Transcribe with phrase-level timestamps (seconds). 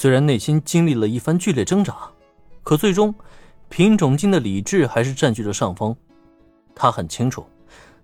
[0.00, 1.94] 虽然内心经历了一番剧烈挣扎，
[2.62, 3.14] 可最终，
[3.68, 5.94] 品种金的理智还是占据着上风。
[6.74, 7.44] 他很清楚，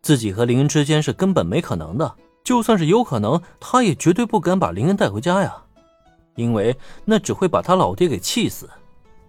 [0.00, 2.14] 自己和林恩之间是根本没可能的。
[2.44, 5.52] 就算是有可能，他也绝对不敢把林恩带回家呀，
[6.36, 8.70] 因为那只会把他老爹给气死。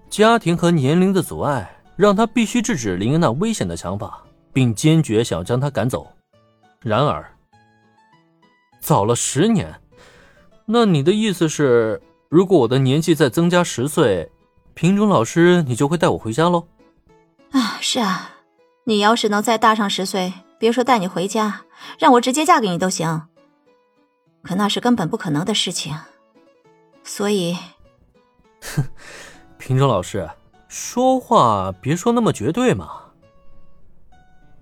[0.07, 4.21] 家庭和年龄的阻碍让他必须制止林恩那危险的想法，
[4.54, 6.07] 并坚决想将他赶走。
[6.80, 7.28] 然而，
[8.80, 9.73] 早了十年，
[10.68, 12.00] 那你的意思是，
[12.32, 14.31] 如果我的年纪再增加十岁，
[14.73, 16.66] 品种老师你就会带我回家喽？
[17.52, 18.38] 啊，是啊，
[18.85, 21.63] 你要是能再大上十岁，别说带你回家。
[21.99, 23.23] 让我直接嫁给你都行，
[24.44, 25.94] 可那是根本不可能的事情。
[27.04, 27.57] 所以，
[28.62, 28.85] 哼，
[29.57, 30.29] 品种老师，
[30.70, 32.91] 说话别说那么绝对嘛。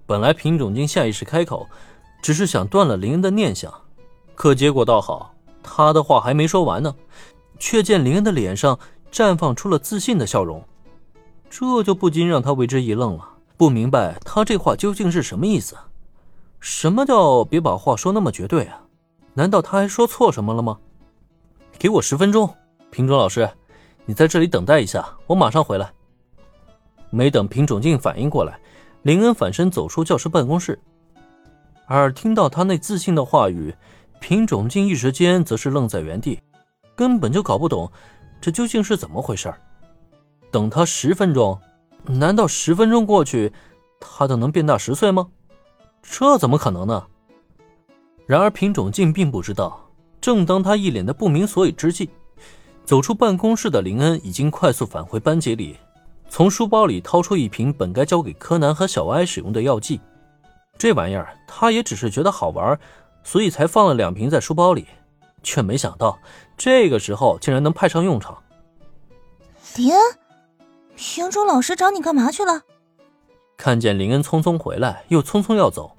[0.07, 1.69] 本来品种经下意识开口，
[2.19, 3.71] 只是想断了林恩的念想，
[4.33, 6.95] 可结果倒好，他的话还没说完呢，
[7.59, 8.79] 却见林恩的脸上
[9.11, 10.63] 绽放出了自信的笑容，
[11.49, 15.75] 这就不禁让他为之一愣了，不明白他这话究竟是什么意思。
[16.59, 18.81] 什么叫别把话说那么绝对啊？
[19.33, 20.77] 难道他还说错什么了吗？
[21.77, 22.53] 给我十分钟，
[22.91, 23.49] 品种老师，
[24.05, 25.91] 你在这里等待一下，我马上回来。
[27.09, 28.59] 没等品种静反应过来，
[29.03, 30.77] 林恩反身走出教师办公室，
[31.87, 33.73] 而听到他那自信的话语，
[34.19, 36.39] 品种静一时间则是愣在原地，
[36.99, 37.89] 根本就搞不懂
[38.41, 39.53] 这究竟是怎么回事
[40.51, 41.57] 等他十分钟，
[42.03, 43.53] 难道十分钟过去，
[44.01, 45.29] 他就能变大十岁吗？
[46.01, 47.05] 这怎么可能呢？
[48.25, 52.09] 然而品种竟并不知道，正当他一脸的不明所以之际，
[52.83, 55.77] 走出办公室的林恩已经快速返回班级里，
[56.27, 60.01] 从书包里掏出一瓶本该交给柯南和小哀使用的药剂。
[60.77, 62.77] 这玩意儿他也只是觉得好玩，
[63.23, 64.85] 所以才放了两瓶在书包里，
[65.43, 66.19] 却没想到
[66.57, 68.41] 这个时候竟然能派上用场。
[69.75, 70.01] 林恩，
[70.95, 72.61] 品种老师找你干嘛去了？
[73.57, 75.95] 看见林恩匆匆回来，又匆匆要走，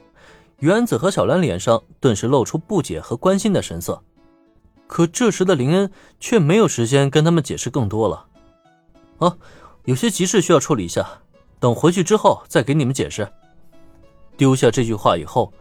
[0.58, 4.02] 原子和小兰脸上顿时露出不解和关心的神色。
[4.86, 8.26] 可这时的林恩却没有时间跟他们解释更多了。
[9.18, 9.36] 啊，
[9.84, 11.06] 有些急事需要处理一下，
[11.60, 13.30] 等回去之后再给你们解释。
[14.36, 15.52] 丢下这句话以后，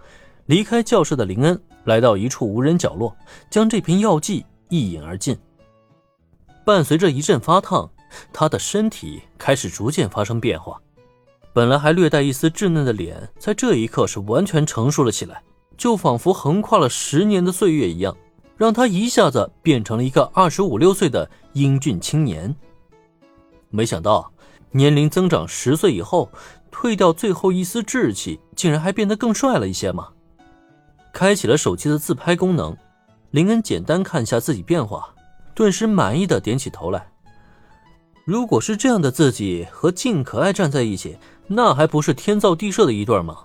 [0.45, 3.15] 离开教室的林恩来到一处无人角落，
[3.49, 5.37] 将这瓶药剂一饮而尽。
[6.65, 7.89] 伴随着一阵发烫，
[8.31, 10.79] 他的身体开始逐渐发生变化。
[11.51, 15.41] 本来还略带一丝稚嫩的脸，在这一刻是完全成熟了起来，
[15.77, 18.15] 就仿佛横跨了十年的岁月一样，
[18.55, 22.55] 让他一下子变成了一个二十五六岁的英俊青年。
[23.69, 24.31] 没想到，
[24.71, 26.31] 年龄增长十岁以后，
[26.71, 30.09] 褪掉最后一丝稚气，竟然还变得更帅了一些吗！
[31.19, 32.73] 开启了手机的自拍功能，
[33.31, 35.13] 林恩简单看下自己变化，
[35.53, 37.11] 顿时满意的点起头来。
[38.23, 41.17] 如果是这样的自己和静可爱站在一起。
[41.45, 43.35] 那还不是天造地设的一对吗？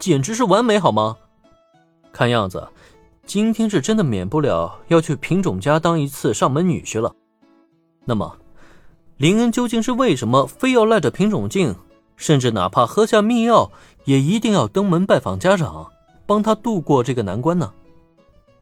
[0.00, 1.16] 简直是完美，好吗？
[2.10, 2.66] 看样子，
[3.24, 7.14] 今天是真的免不了要去品种家当一次上门女婿了。
[8.06, 8.36] 那么，
[9.18, 11.76] 林恩究竟是为什么非要赖着品种静，
[12.16, 13.70] 甚至哪怕喝下秘药，
[14.04, 15.92] 也一定要登门拜访家长，
[16.30, 17.72] 帮他度过这个难关呢？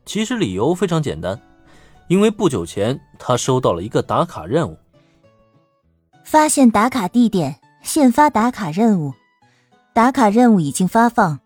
[0.06, 1.38] 其实理由非常简单，
[2.06, 4.78] 因为不久前他收到了一个打卡任务，
[6.24, 7.60] 发现打卡地点。
[7.82, 9.12] 现发打卡任务，
[9.92, 11.40] 打卡任务已经发放，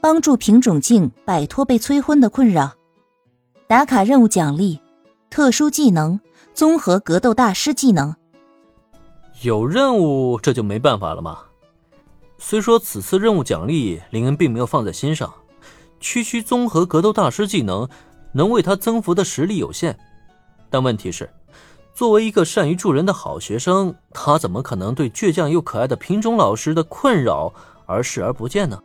[0.00, 2.72] 帮助品种镜摆脱被催婚的困扰。
[3.68, 4.80] 打卡任务奖励：
[5.30, 6.18] 特殊技能
[6.52, 8.12] 综合格斗大师技能。
[9.42, 11.38] 有任务这就没办法了吗？
[12.38, 15.32] 虽说此次任务奖励林恩并没有放在心上，
[16.04, 17.88] 区区综合格斗大师技能
[18.32, 19.98] 能为他增幅的实力有限，
[20.68, 21.28] 但问题是。
[21.94, 27.50] 作为一个善于助人的好学生，他怎么可能对倔强又可爱的品种老师的困扰
[27.86, 28.78] 而视而不见呢？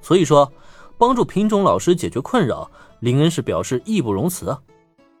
[0.00, 0.50] 所以说，
[0.96, 4.58] 帮助品种老师解决困扰，林恩是表示义不容辞啊。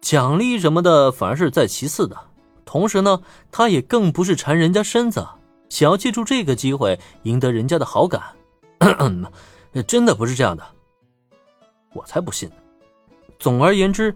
[0.00, 2.16] 奖励什么的反而是在其次的。
[2.64, 3.20] 同时呢，
[3.52, 5.26] 他也更不是馋人家身子，
[5.68, 8.22] 想要借助这个机会赢得人家的好感。
[9.86, 10.64] 真的不是这样的，
[11.92, 12.54] 我才不信呢。
[13.38, 14.14] 总而言之，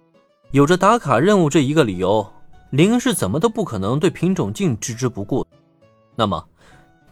[0.50, 2.26] 有着打卡任务这一个理由。
[2.70, 5.46] 林恩是怎么都不可能对品种镜置之不顾。
[6.16, 6.44] 那么，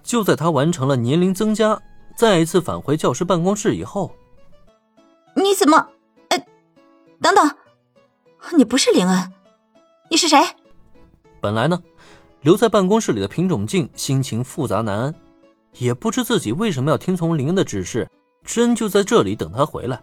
[0.03, 1.81] 就在他完成了年龄增加，
[2.17, 4.11] 再一次返回教师办公室以后，
[5.35, 5.89] 你怎么？
[6.31, 6.47] 哎，
[7.21, 7.49] 等等，
[8.57, 9.33] 你不是林恩，
[10.11, 10.37] 你是谁？
[11.41, 11.81] 本来呢，
[12.41, 15.15] 留在办公室里的品种镜心情复杂难安，
[15.79, 18.09] 也不知自己为什么要听从林恩的指示，
[18.45, 20.03] 真就在这里等他回来。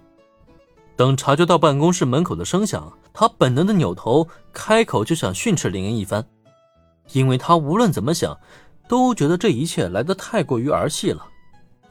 [1.00, 6.28] 等察觉到办公室门口的声响，他本能的扭头，开口就想训斥林恩一番，
[7.14, 8.38] 因为他无论怎么想，
[8.86, 11.26] 都觉得这一切来得太过于儿戏了。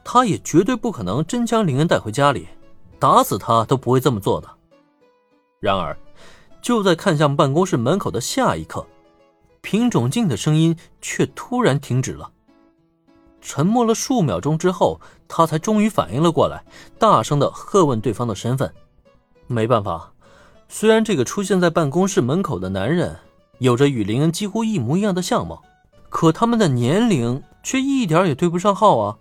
[0.03, 2.47] 他也绝对不可能真将林恩带回家里，
[2.99, 4.47] 打死他都不会这么做的。
[5.59, 5.97] 然而，
[6.61, 8.85] 就在看向办公室门口的下一刻，
[9.61, 12.29] 品种镜的声音却突然停止了。
[13.41, 16.63] 沉默了数秒钟之后，他才终于反应了过来，
[16.99, 18.71] 大声的喝问对方的身份。
[19.51, 20.13] 没办法，
[20.67, 23.17] 虽然这个出现在办公室门口的男人
[23.57, 25.63] 有着与林恩几乎一模一样的相貌，
[26.07, 29.17] 可他们的年龄却一点也对不上号啊。